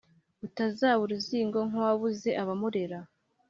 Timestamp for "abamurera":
2.41-2.99